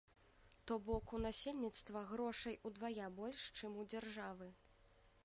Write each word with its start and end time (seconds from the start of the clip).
То 0.69 0.77
бок, 0.87 1.11
у 1.17 1.19
насельніцтва 1.25 2.03
грошай 2.13 2.57
удвая 2.71 3.11
больш, 3.21 3.47
чым 3.61 3.79
у 3.85 3.89
дзяржавы. 3.93 4.53